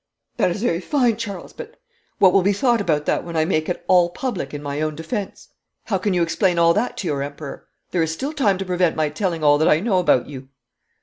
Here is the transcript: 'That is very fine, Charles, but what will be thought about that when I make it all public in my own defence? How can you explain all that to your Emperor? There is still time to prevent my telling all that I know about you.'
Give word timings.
'That 0.37 0.49
is 0.49 0.63
very 0.63 0.79
fine, 0.81 1.15
Charles, 1.15 1.53
but 1.53 1.79
what 2.17 2.33
will 2.33 2.41
be 2.41 2.53
thought 2.53 2.81
about 2.81 3.05
that 3.05 3.23
when 3.23 3.37
I 3.37 3.45
make 3.45 3.69
it 3.69 3.85
all 3.87 4.09
public 4.09 4.51
in 4.51 4.63
my 4.63 4.81
own 4.81 4.95
defence? 4.95 5.49
How 5.83 5.99
can 5.99 6.15
you 6.15 6.23
explain 6.23 6.57
all 6.57 6.73
that 6.73 6.97
to 6.97 7.07
your 7.07 7.21
Emperor? 7.21 7.67
There 7.91 8.01
is 8.01 8.11
still 8.11 8.33
time 8.33 8.57
to 8.57 8.65
prevent 8.65 8.95
my 8.95 9.09
telling 9.09 9.43
all 9.43 9.59
that 9.59 9.69
I 9.69 9.79
know 9.79 9.99
about 9.99 10.27
you.' 10.27 10.49